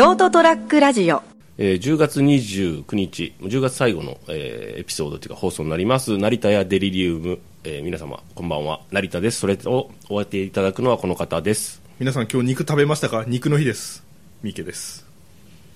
[0.00, 1.22] ショートトラックラジオ
[1.58, 9.40] えー10月29日、10月最後の、えーエピソードというか放送になります、成田やデリリウム、えー皆様、こんばんは、成田です。
[9.40, 11.82] それを終わっていただくのはこの方です。
[11.98, 13.26] 皆さん今日肉食べましたか？
[13.28, 14.02] 肉の日です
[14.42, 15.04] 三池です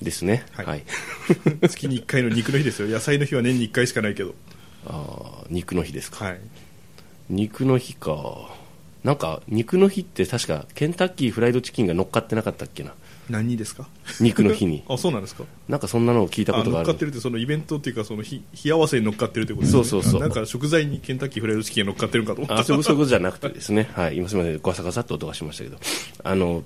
[0.00, 0.46] ですね。
[0.52, 0.84] はいはい。
[1.68, 4.34] 月に1回の肉の日ですよ野菜の日は年に1回しかないけど
[4.86, 6.24] あー肉の日ですか。
[6.24, 6.40] はい
[7.28, 8.54] 肉の日か。
[9.02, 12.94] なんか、肉の日って確か、ケンタッキーフライドチキンが乗っかってなかったっけな。
[13.30, 13.88] 何人ですか？
[14.20, 14.82] 肉の日に。
[14.88, 15.44] あそうなんですか。
[15.68, 16.88] なんかそんなのを聞いたことがある。
[16.88, 19.84] あ乗っかってるってそのイベントっていうかその日日合わせに乗っかってるってことですね。
[19.84, 20.20] そうそうそう。
[20.20, 22.38] あなんか食材にケンタッキーフライドチキンが乗っかってるんかと。
[22.42, 25.78] 思ったあそういうそういうことじゃなくてですね、 はい、今すみません、ガサガサっと音がしましたけど、
[26.22, 26.62] あの、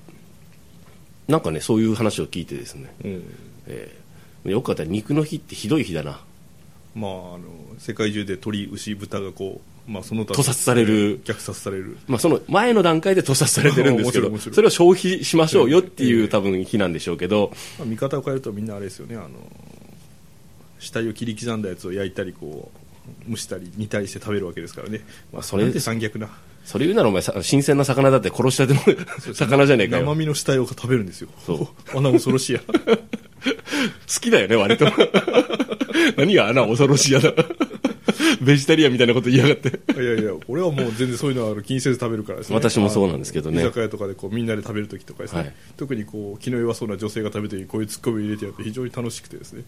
[1.29, 3.23] なんかね、そういう話を聞いてですね、うん。
[3.67, 4.51] えー。
[4.51, 6.21] よく考えたら肉の日ってひどい日だな。
[6.95, 7.41] まああの
[7.79, 11.21] 世界中で鳥牛豚がこうまあその他屠殺される。
[11.25, 11.97] 虐殺される。
[12.07, 19.17] まあ、その前の段階で屠殺されてるんですけどそれを消費しましょうよっていええう多分日なんでしょうけど、まあ、見方を変えるとみんなあれですよね。
[19.17, 19.29] あの
[20.79, 22.71] 死体を切り刻んだやつを焼いたりこ
[23.27, 25.01] う蒸したり煮たりして食べるわけですからね、
[25.33, 26.29] まあ、それなんて残虐な。
[26.65, 30.05] それ言うならお前さ新鮮な魚だって殺したての魚じゃねえかよ。
[30.05, 31.31] 生身の死体を食べるんですよ。
[31.47, 31.97] そう。
[31.97, 32.61] あんな恐ろしいや
[33.45, 34.87] 好きだよね割と。
[36.17, 37.33] 何が穴恐ろしいやだ。
[38.41, 39.69] ベジタリアンみたいなこと言いやがって。
[40.01, 42.57] いやいや俺はもう全然そういうのはあの気にせず食べるからですね。
[42.57, 43.61] 私もそうなんですけどね。
[43.63, 45.55] 居酒屋とかでこうみんなで食べるときとかですね、はい。
[45.77, 49.65] 特にこう気の弱そうな女性が食べるときにこういうツッコミを入れてやって非常に楽しくてですね。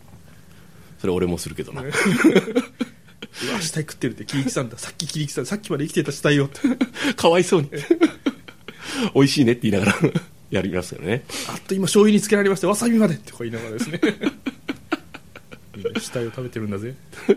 [0.99, 1.83] それ俺もするけどな。
[1.83, 1.93] うわ
[3.61, 5.49] 死体食ってるって切り刻んださっき切り刻んだ。
[5.49, 6.61] さっきまで生きてた死体よって
[7.15, 7.71] かわいそうに。
[9.15, 10.11] 美味しいねって言いながら
[10.51, 11.25] やりますよね。
[11.49, 14.01] あっと今醤油につけられましてわさびまでってこう言いながらですね。
[16.01, 16.95] 死体を食べてるんだぜ。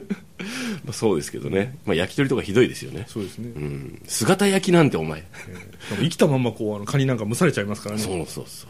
[0.84, 3.06] まあそうですけどね、まあ、焼き鳥とかひどいですよね。
[3.08, 4.02] そうですね、うん。
[4.08, 5.24] 姿焼きなんてお前。
[5.50, 8.02] えー生きたまんまこうあのカニなんか蒸されちゃいますからね。
[8.02, 8.70] そうそうそうそう。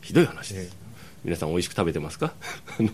[0.00, 0.82] ひどい話です、ええ
[1.24, 2.32] 皆さん美味しく食べてますか？
[2.78, 2.90] あの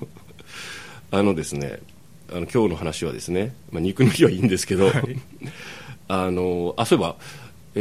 [1.10, 1.80] あのですね
[2.30, 5.19] あの今日の話はですね、まあ、肉の日はいいんですけど、はい。
[6.09, 7.16] あのあそういえば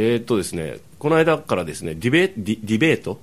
[0.00, 3.18] えーっとですねこの間からですねディベディディベート？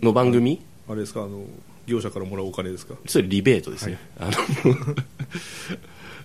[0.00, 1.24] の番組、あれですか？
[1.24, 1.44] あの
[1.86, 2.94] 業者からもらうお金ですか？
[3.06, 4.32] それリベートですね、あの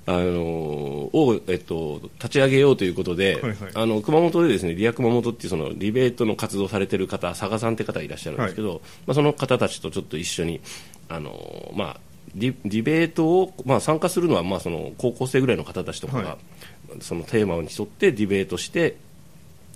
[0.05, 3.57] あのを、えっと、立ち上げようということで、はいはい。
[3.73, 10.61] あの熊本でですねリア熊本っていうそのリベートの活動されてる方佐賀さんって方がいらっしゃるんですけど、まあ、その方たちとちょっと一緒に
[11.09, 11.99] あの、まあ、
[12.33, 16.37] ディディベートを、まあ、参加するのは、まあ、その高校生ぐらいの方たちとかが、は
[17.01, 18.95] そのテーマに沿ってディベートして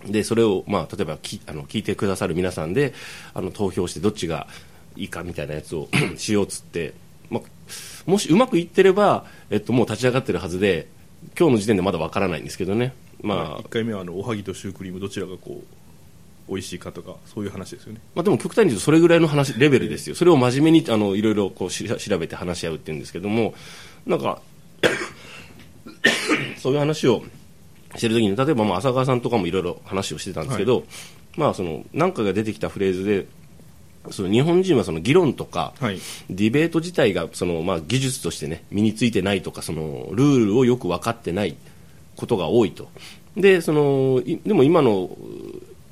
[0.07, 2.93] でそれを、まあ、例えばきあの聞いてくださる皆さんで
[3.33, 4.47] あの投票してどっちが
[4.95, 5.87] いいかみたいなやつを
[6.17, 6.93] しようっつって、
[7.29, 7.43] まあ、
[8.05, 10.87] もしうまくいってれば、えっと、もう立ち上がってるはずで
[11.37, 15.63] 今日の時点でまだわからないんですけどね、まあ1回目はあのおはぎとシュークリームどちらがこう
[16.49, 18.01] 美味しいかとかそういう話ですよね。
[18.15, 23.53] まあ、でも極端に言うとそれぐらいの話レベルですよ、それを真面目にあのいろいろこうし調べて話し合うっていうんですけども
[24.05, 24.41] なんか
[26.59, 27.23] そういう話を
[27.95, 30.83] してるときに例えばまあ浅川さんとかもいろいろ話をしてたんですけど、
[31.37, 33.27] まあその何かが出てきたフレーズで
[34.11, 35.99] その日本人はその議論とか、はい。
[36.29, 41.55] ディベート自体がその、まあ、技術として、ね、身についてないとかそのルールをよく分かってない
[42.15, 42.89] ことが多いと。
[43.35, 45.09] でそのいでも今の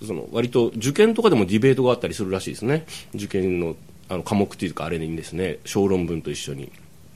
[0.01, 2.85] うその割と受験とかでもディベートがあったりするらしいですね。
[3.15, 3.75] 受験の
[4.09, 5.59] あの科目っていうかあれにですね。
[5.63, 6.71] 小論文と一緒に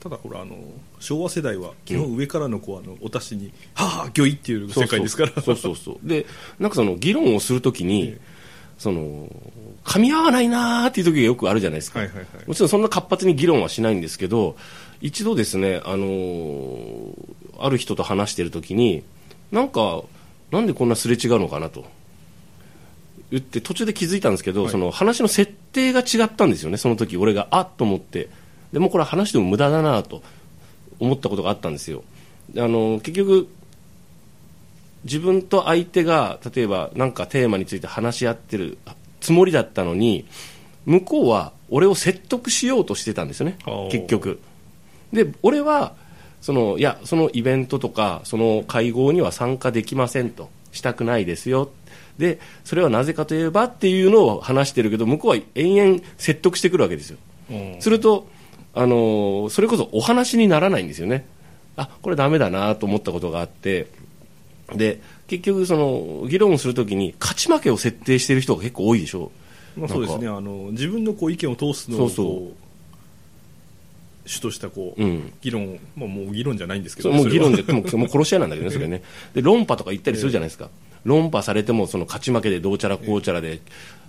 [0.08, 0.56] ただほらあの
[1.00, 5.42] 昭和世代は基本上からのこうあのお達しに「はあ魚い」っていう世界ですから。
[5.42, 6.08] そうそうそう。
[6.08, 6.26] で
[6.60, 8.16] なんかその議論をするときに、
[8.78, 9.28] その
[9.84, 12.26] 噛み合わないなーっていう時がよくあるじゃないですか、はいはいはい。
[12.46, 14.56] もちろんそんな活発に議論はしないんですけど
[15.00, 17.14] 一度ですね、あのー
[17.58, 19.02] ある人と話している時に
[19.50, 20.02] なんか
[20.52, 21.84] なんでこんなすれ違うのかなと。
[23.32, 24.70] 言って途中で気づいたんですけど、はい。
[24.70, 27.48] その話の設定が違ったんですよねその時俺が。
[27.50, 28.28] あっと思って
[28.76, 30.22] でもこれは話しても無駄だなと
[31.00, 32.04] 思ったことがあったんですよ。
[32.50, 33.48] であの結局
[35.04, 38.76] 自分と相手が例えば何かテーマについて話し合ってる
[39.18, 40.26] つもりだったのに
[40.84, 43.56] 向こうは俺を説得しようとしてたんですよね。
[43.90, 44.40] 結局。
[45.10, 45.94] で俺は
[46.42, 50.50] そのいやそのイベントとかその会合には参加できませんと。
[50.72, 51.70] したくないですよ。
[52.18, 57.16] でそれはなぜかといえばっていうのを話してるけど向こうは延々説得してくるわけですよ。
[57.50, 58.28] うんすると、
[58.76, 61.26] あのーそれこそお話にならないんですよね。
[61.76, 63.86] あこれダメだなと思ったことがあって。
[64.74, 69.32] で結局その議論をするときに勝ち負けを設定している人が結構多いでしょ。
[69.76, 70.28] まあ、そうですね。
[70.28, 72.26] あの自分のこう意見を通すのをそうそう。
[72.26, 72.54] こ
[74.24, 75.32] う主としたこう、うん。
[75.40, 79.02] 議論、まあ、もう議論じゃないんですけどもう議論でもう殺し合いなんだけどねそれね。
[79.34, 80.68] で論破とか言ったりするじゃないですか、
[81.06, 83.60] 論破されてもその勝ち負けでどうちゃらこうちゃらで、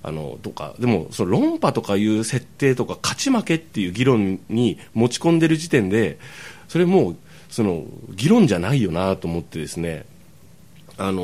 [0.03, 0.73] あのとか。
[0.79, 6.19] でもその論破とかいう設定とか勝ち負けっていう議論に持ち込んでる時点で
[6.67, 7.15] それもう
[7.49, 10.05] その議論じゃないよなと思ってですね。
[10.97, 11.21] あの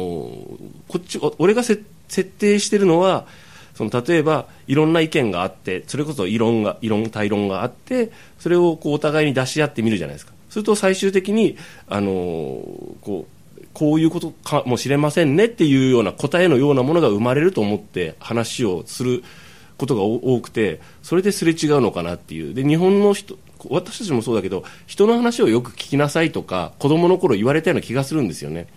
[0.87, 1.83] こっち俺が設
[2.23, 3.25] 定してるのは
[3.73, 10.33] その例えばいろんな意見があってそれこそ異論が異論対論があってそれをこうお互いに出し合ってみるじゃないですか。
[10.49, 11.57] すると最終的に
[11.89, 12.11] あの
[13.01, 13.42] こう
[13.73, 19.23] こういうことかもしれませんねっていうような答えのようなものが生まれると思って話をする
[19.77, 22.53] ことが多くてそれですれ違うのかなっていう。
[22.53, 23.37] で日本の人
[23.69, 28.67] 私たちもそうだけど人の話をよく聞きなさいとか子供の頃言われたような気がするんですよね。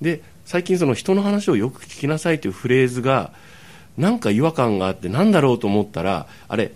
[0.00, 3.32] で最近その人の話をよく聞きなさいというフレーズが
[3.96, 6.72] なんか違和感があってなんだろうと思ったらあれ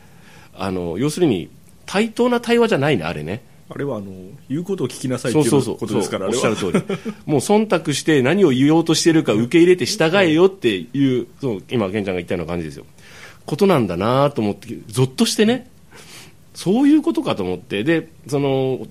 [0.56, 1.50] あの要するに
[1.86, 3.42] 対等な対話じゃないねあれね。
[3.74, 4.12] あれはあの
[4.48, 6.78] 言うことを聞きなさいっていうことですからおっしゃる通り。
[7.26, 12.84] もう忖度して何を言おうとしているか受け入れて従えよっていうそう今健ちゃんが言ったような感じですよ。
[13.46, 15.68] ことなんだなと思ってぞっとしてね。
[16.54, 17.82] そういうことかと思って。
[17.82, 18.86] でその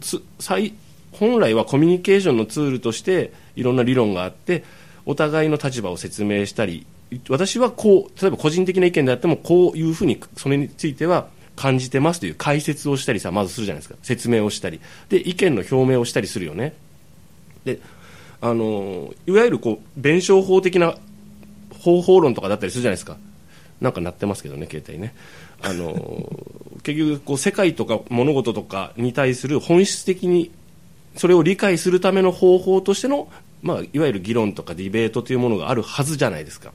[1.14, 4.66] 本来はコミュニケーションのツールとしていろんな理論があって
[5.06, 6.86] お互いの立場を説明したり
[7.30, 13.96] 私はこう例えば個人的な意見であってもこういうふうにそれについては感じてますという解説をしたりさまずするじゃないですか。
[14.02, 14.80] 説明をしたり。
[15.10, 16.74] で意見の表明をしたりするよね。
[17.66, 17.80] で
[18.42, 20.96] あのいわゆるこう弁証法的な
[21.80, 23.18] 方法論とかだったりするじゃないですか。
[23.82, 25.14] なんか鳴ってますけどね携帯ね。
[25.62, 26.30] あの
[26.84, 30.52] 結局こう世界とか物事とかに対する本質的に
[31.16, 33.30] それを理解するための方法としての、
[33.62, 36.74] まあ、いわゆる議論とかディベートというものがあるはずじゃないですか。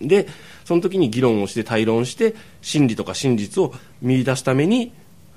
[0.00, 0.26] で
[0.64, 4.92] その時に議論をして対論して真理とか真実を見出すために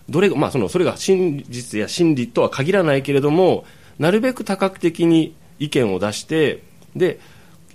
[0.09, 3.65] どれ,、まあ、そのそれが真実や真理とは限らないけれども
[3.99, 6.63] なるべく多角的に意見を出して
[6.95, 7.19] で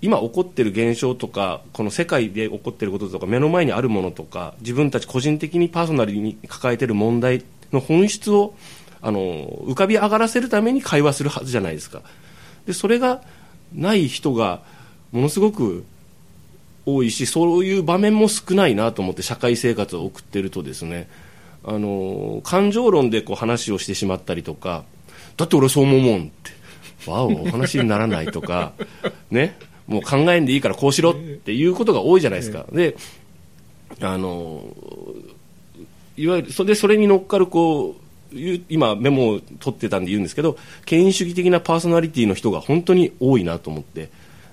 [0.03, 8.55] 今起こっている現象とかこの世界で起こっていることとか目の前にあるものとか自分たち個人的にパーソナルに抱えている問題の本質を
[9.03, 12.03] あの浮かび上がらせるために会話するはずじゃないですか。
[12.67, 13.23] でそれが
[13.75, 14.63] ない人が
[15.13, 15.85] ものすごく
[16.87, 21.09] 多いしそういう場面も少ないなと思って社会生活を送っているとですね
[21.65, 24.85] あの感情論でこう話をしてしまったりとか
[25.37, 28.73] だって俺そう思うもんってわおお話にならないとか
[29.31, 32.67] ねもう考えんでいいからこうしろっていうことが多いじゃないですか。
[32.73, 32.97] で
[34.01, 34.65] あの
[36.17, 38.37] いわゆるそれでそれに乗っかるこう
[38.69, 44.11] 今メモを取ってたんで言うんですけど権威主義的なパーソナリティの人が本当に多いなと思って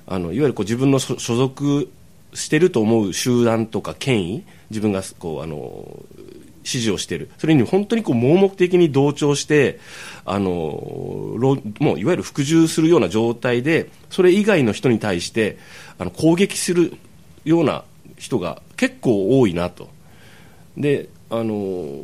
[0.08, 1.90] あのいわゆるこう自分の所属
[2.38, 6.04] してると思う集団とか権威自分がこうあの
[6.64, 9.80] 支持をしているそれに本当にこう盲目的に同調して
[10.24, 10.50] あの
[11.80, 15.58] もういわゆる服従するような状態でそれ以外の人に対して
[15.98, 16.98] あの攻撃する
[17.44, 17.84] ような
[18.18, 19.90] 人が結構多いなと。
[20.76, 22.02] であの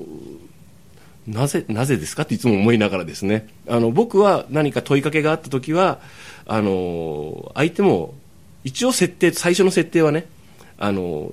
[1.27, 5.99] なぜなぜですかっていつも思いながらですねあの僕は何か問いかけがあった時は
[6.45, 8.15] あの相手も
[8.63, 10.25] 一応設定最初の設定はね
[10.77, 11.31] あの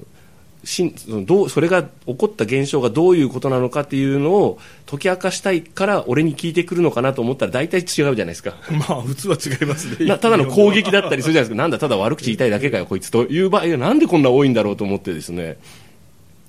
[0.65, 0.94] し
[1.27, 8.56] どうそれが起こった現象がどういうことなのかっていうのを解き明かしたいから俺に聞いてくるのかなと思ったら大体違うじゃないですか。
[8.88, 10.06] まあ普通は違いますね。
[10.19, 11.56] ただの攻撃だったりするじゃないですか。
[11.56, 13.25] なんだただ悪口言いたいだけかよこいつと。
[13.25, 15.56] いう場合はなんでこんな多いんだろうと思ってですね。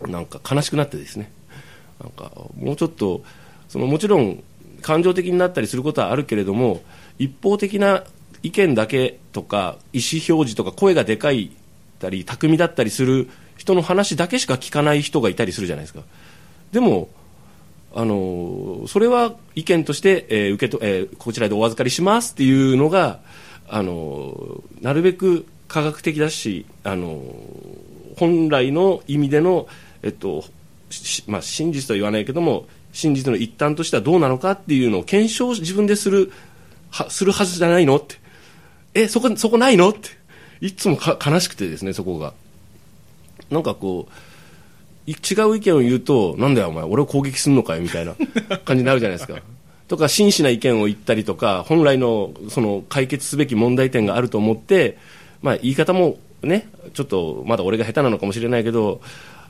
[0.06, 1.32] なんか悲しくなってですね。
[2.02, 3.24] なんかもうちょっと
[3.70, 4.44] そのもちろん
[4.82, 6.82] 感情的になったりすることはあるけれども
[7.20, 8.04] 一方的な
[8.44, 11.52] 意見だけとか意思表示とか声がでかい
[12.00, 16.02] たり巧みだったりする人の話だけしか聞かない人がいたりするじゃないですか。
[16.72, 17.10] でも
[17.94, 23.20] あのそれは意見として、えー、受けとえー、こちらでお預かりしますっていうのが
[23.68, 27.22] あのなるべく科学的だしあの
[28.18, 29.68] 本来の意味での、
[30.04, 30.46] えっと
[31.28, 36.32] まあ、真実とは言わないけども真実の一端としてはどうなのかっていうのを検証を自分でする
[36.90, 38.21] はするはずじゃないのって。
[38.94, 39.90] えそこそこないの？
[39.90, 40.10] って。
[40.62, 42.34] いつも悲しくてですねそこが。
[43.50, 44.08] なんかこ
[45.08, 45.14] う違
[45.50, 48.16] う意見を言うとなんだよお前俺を攻撃するのかよみたいな
[48.64, 49.40] 感じになるじゃないですか。
[49.90, 54.98] とか真摯な意見を言ったりとか本来のその解決すべき問題点があると思って、
[55.42, 59.02] まあ、言い方もねちょっとまだ俺が下手なのかもしれないけど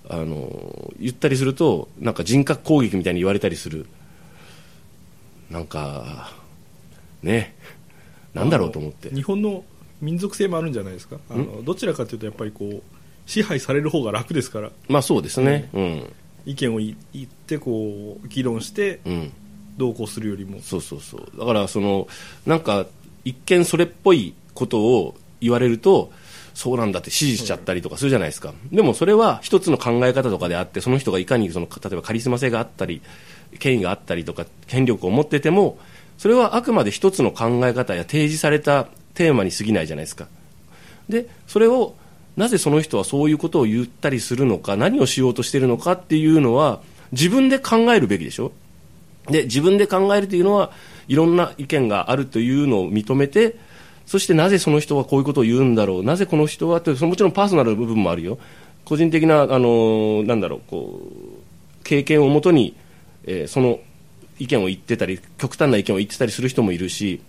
[0.09, 3.85] あの言ったりするとなんか人格攻撃みたいに言われたりする。
[5.51, 6.31] なんか
[7.21, 7.53] ね。
[8.33, 9.09] なんだろうと思って。
[9.09, 9.63] 日本の
[10.01, 11.17] 民族性もあるんじゃないですか？
[11.29, 12.81] あのどちらかというとやっぱりこう
[13.25, 14.71] 支配される方が楽ですから。
[14.87, 16.13] まあそうですね、うん、
[16.45, 18.99] 意見を言ってこう議論して
[19.77, 21.39] どうこうするよりも、そうそうそう。
[21.39, 22.07] だからその
[22.45, 22.87] なんか
[23.23, 26.11] 一見それっぽいことを言われると
[26.53, 33.01] そうなんだって支持しちゃったりとかするじゃないですか、でもそれは一つの考え方とかであってその人がいかにその例えばカリスマ性があったり
[33.59, 35.77] 権威があったりとか権力を持ってても
[36.21, 38.85] それはあくまで一つの考え方や提示された
[39.15, 40.27] テーマに過ぎないじゃないですか。
[41.09, 41.95] でそれを
[42.37, 46.79] なぜその人はそういうことを言ったりするのか何をしようとしているのかっていうのは
[47.11, 48.51] 自分で考えるべきでしょ。
[49.31, 50.69] で自分で考えるというのは
[51.07, 53.55] いろんな意見があるというのを認めて
[54.05, 56.03] そしてなぜその人はこういうことを言うんだろう。
[56.03, 58.37] なぜこの人はってもちろんパーソナルな部分もあるよ。
[58.85, 62.75] 個人的なあのなんだろうこう経験をもとに、
[63.25, 63.79] えー、その
[64.41, 67.21] 意見を言ってたり極端な意見を言ってたりする人もいるし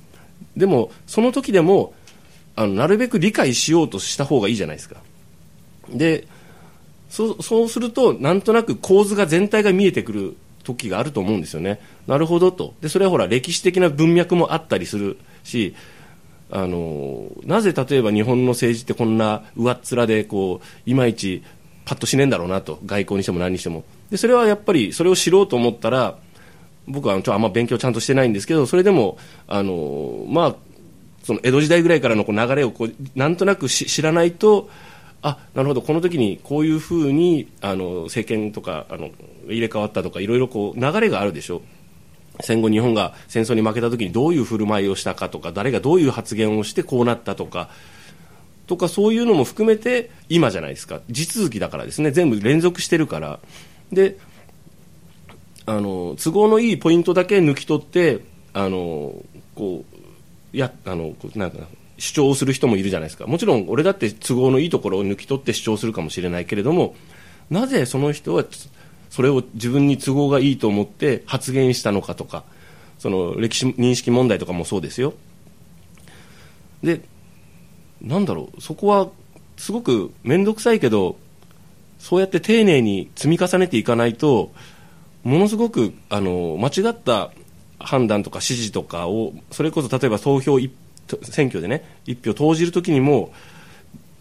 [0.57, 1.92] でもその時でも
[2.57, 4.97] あのなるべく理解しようとした方がいいじゃないですか。
[5.90, 6.26] で
[7.11, 11.78] そうするとなんとなく構図が全体が見えてくる時があると思うんですよね。
[12.07, 12.75] なるほどと。
[12.81, 15.75] でそれはほら歴史的な文脈もあったりするし
[16.50, 21.42] あのなぜ例えば日本の政治ってこんな上っ面でこういまいち
[21.85, 22.78] パッとしねえんだろうなと。
[22.87, 23.85] 外交にしても何にしても。
[24.11, 26.16] でそれはやっぱりそれを知ろうと思ったら
[26.86, 30.56] 僕はちょあんま勉強ちゃんとしてないんですけどそれでもあのまあ
[31.22, 34.68] その江戸時代ぐらいからのこう流れをこうなんとなく知らないと
[35.22, 39.10] あなるほどこの時にこういうふうにあの政権とかあの
[39.46, 41.58] 入れ替わったとかいろいろこう流れがあるでしょ。
[41.58, 41.62] う
[42.40, 47.68] 戦後日本が戦争に負けた時にどういう振る舞いをしたかとか誰がどういう発言をしてこうなったとか
[48.66, 51.00] とかそういうのも含めて今じゃないですか。
[51.08, 52.10] 地続きだからですね。
[52.10, 53.38] 全部連続してるから。
[53.92, 54.18] で
[55.66, 58.21] あの都合のいいポイントだけ抜き取って
[58.52, 59.14] あの
[59.54, 59.85] こ
[60.52, 61.59] うやあのなんか
[61.99, 63.26] 主張する人もいるじゃないですか。
[63.26, 66.97] もちろん俺だって都合のいいところを抜き取って主張するかもしれないけれども
[67.50, 68.45] なぜその人は
[69.11, 72.45] それを自分に都合がいいと思って発言したのかとか
[72.99, 75.14] その歴史認識問題とかもそうですよ。
[76.83, 77.02] で
[78.00, 79.09] なんだろうそこは
[79.57, 81.16] すごく面倒くさいけど
[81.99, 84.50] そうやって丁寧に積み重ねていかないと
[85.25, 87.31] ものすごくあの間違った
[87.79, 90.59] 判断とか指示とかをそれこそ例えば投票
[91.23, 93.33] 選挙でね一票投じるときにも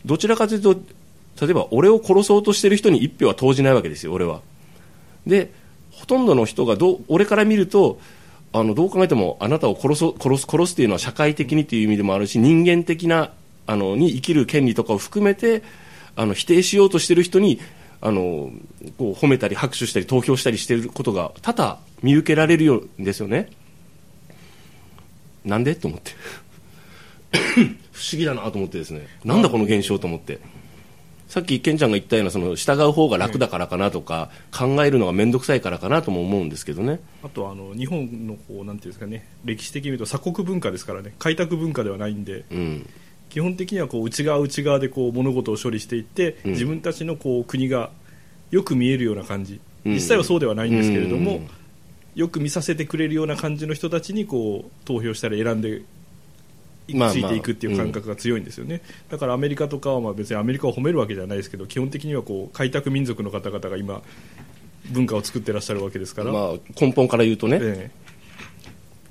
[0.06, 0.76] どちらかというと
[1.42, 4.42] 例えば俺を殺そうとしている人に一票は投じないわけですよ、俺は。
[5.26, 5.52] で
[5.92, 8.00] ほとんどの人がど俺から見ると
[8.54, 13.32] あのどう考えてもあなたを殺す殺す殺すというのは社会的にという意味でもあるし人間的な
[13.68, 15.64] あのに生きる権利とかを含めて
[16.16, 17.60] あの否定しようとしている人に
[18.02, 18.52] あの
[18.98, 23.50] こう褒めたり拍手したり投票したりしていることが多々見受けられるようですよね。
[25.46, 25.76] なんで？
[25.76, 26.12] と思って。
[27.92, 29.08] 不思議だなと思ってですね。
[29.24, 30.40] なんだこの現象と思って。
[31.28, 37.00] さっきケンちゃんが言ったようなその従う方が楽だからかなとか、考えるのが面倒くさいからかなとも思うんですけどね。
[37.24, 39.30] あとあの日本のこうなんていうんですかね。
[39.46, 41.14] 歴史的に見ると鎖国文化ですからね。
[41.20, 42.90] 開拓文化ではないんで、うん、
[43.32, 47.90] 基本的にはこう内側内側でこう物事を処理していって、うん、自分たちのこう国が
[48.52, 51.40] よく見えるような感じ、実際はそうではないんですけれども、
[52.14, 55.82] よく見させてくれるような感じの人たちにこう投票したり選んで
[56.90, 64.02] ついていくっていう感覚が強いんですよね、だからアメリカとかはまあ別にアメリカを褒めるわけじゃないですけど基本的にはこう開拓民族の方々が今
[64.92, 67.92] 文化を作ってらっしゃるわけですから、まあ、根本から言うとね、え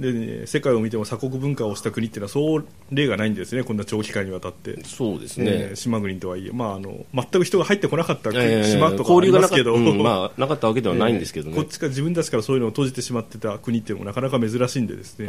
[0.00, 4.82] で、ね、世界を見ても鎖国文化をした国っていうのはそう例がないんですねこんな長期間にわたって。
[4.84, 15.26] そうですね、えー、島国とはいえ、まあ、あの全く人が入ってこなかった島とかありますけど、えー、うん、まあ、なかったわけではないんですけどね、こっちから自分たちからそういうのを閉じてしまってた国っていうのもなかなか珍しいんでですね、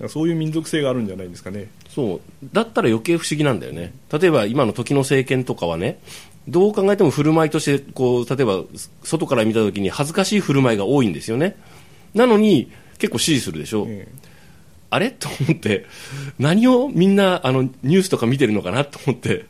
[0.00, 0.08] うん。
[0.08, 1.68] そういう民族性があるんじゃないですかね。
[1.88, 2.20] そう。
[2.52, 3.94] だったら余計不思議なんだよね。
[4.12, 6.00] 例えば今の時の政権とかはね
[6.48, 8.62] どう考えても振る舞いとしてこう例えば
[9.02, 11.56] 外から見た時に恥ずかしい振る舞いが多いんですよね。
[12.14, 14.12] なのに結構支持するでしょ、ええ、
[14.90, 15.10] あれ？
[15.10, 15.86] と思って
[16.38, 19.46] 何をみんなあのニュースとか見てるのかなと思って。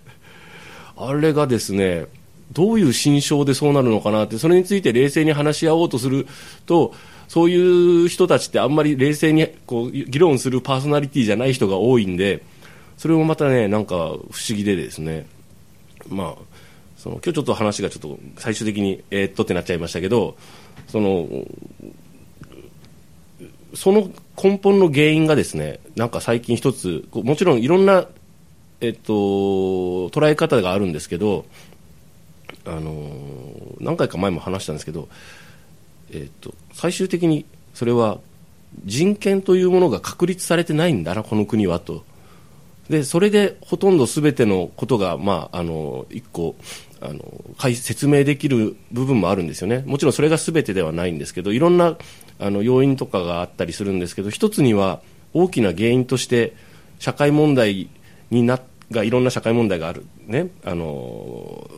[1.02, 2.04] あれがですね
[2.52, 6.26] どういう心象でそうなるのかなってそれについて冷静に話し合おうとする
[6.66, 6.92] と
[7.26, 12.42] そういう人たちってあんまり冷静にこう議論するパーソナリティじゃない人が多いんで
[12.99, 15.26] それもまたねなんか不思議でですね。
[16.07, 16.42] まあ
[16.99, 20.37] その今日ちょっと話がちょっと最終的にえー、っとってなっちゃいましたけど
[20.87, 21.26] その
[23.75, 24.11] その
[24.43, 28.07] 根本の原因がですねなんか最近一つもちろんいろんな、
[28.81, 29.12] えっと、
[30.11, 31.45] 捉え方があるんですけど
[32.67, 33.11] あの
[33.81, 35.09] 何回か前も話したんですけど、
[36.12, 38.19] えっと、最終的にそれは
[38.85, 42.05] 人権というものが確立されてないんだなこの国はと。
[42.89, 46.57] でそれでほとんど全てのことが、まあ、あの一個
[47.00, 47.23] あの
[47.73, 49.85] 説明できる部分もあるんですよね。
[49.87, 51.97] もちろんそれが全てではないんですけどいろんな
[52.41, 55.01] あの要因とかがあったりするんですけど一つには
[55.35, 56.55] 大きな原因として
[56.99, 57.89] 社会問題
[58.31, 61.71] にながいろんな社会問題がある、ね、あの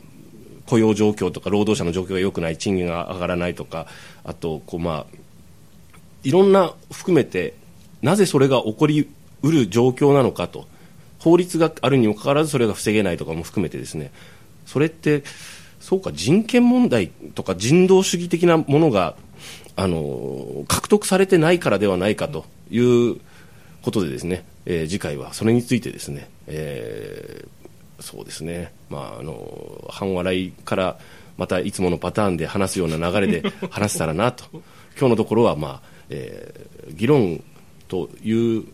[0.66, 3.86] 雇用状況とか労働者の状況が良くない賃金が上がらないとか
[4.24, 5.16] あとこう、まあ、
[6.22, 7.54] いろんな含めて
[8.00, 9.08] なぜそれが起こり
[9.42, 10.66] うる状況なのかと。
[11.22, 14.10] 法律があるにもかかわらずそれが防げないとかも含めてですね。
[14.66, 15.22] それって
[15.78, 19.14] そうか人権問題とか人道主義的なものが
[19.76, 23.20] あの獲得されてないからではないかという
[23.82, 30.98] ことでですね、えー、次回はそれについてですね、えー、そうですね、まあ、あの半笑いから
[31.36, 34.44] またいつものパターンで話すような流れで 話せたらなと。
[34.98, 37.42] 今日のところは、まあえー、議論
[37.88, 38.64] という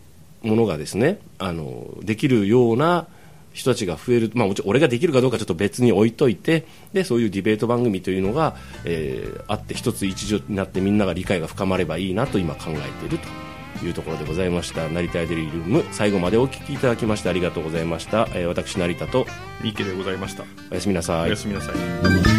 [0.41, 3.07] ものがですねあのできるような
[3.53, 14.89] 人たちが増える、まあ、もちろん俺ができるかどうかちょっと別に置いといてでそういうディベート番組というのが、えー、あって一つ一助になってみんなが理解が深まればいいなと今考えているというところでございました。
[14.89, 19.25] 成田エデリルーム最後までお聞きいただきましてありがとうございました、えー、私成田と
[19.61, 20.43] 三池でございました。
[20.71, 21.27] おやすみなさい。
[21.27, 22.38] おやすみなさい